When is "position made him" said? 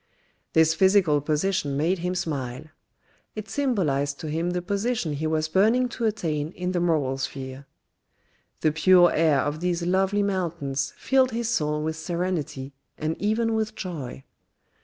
1.21-2.15